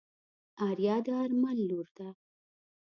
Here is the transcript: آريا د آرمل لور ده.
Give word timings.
آريا 0.69 0.95
د 1.05 1.07
آرمل 1.21 1.59
لور 1.69 1.87
ده. 1.97 2.09